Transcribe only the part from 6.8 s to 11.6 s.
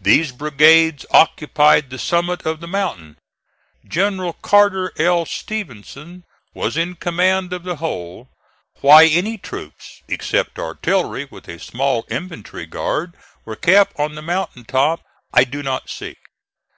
command of the whole. Why any troops, except artillery with a